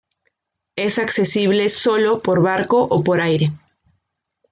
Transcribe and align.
Es 0.75 0.97
accesible 0.97 1.69
sólo 1.69 2.23
por 2.23 2.41
barco 2.41 2.81
o 2.85 3.03
por 3.03 3.21
aire. 3.21 3.51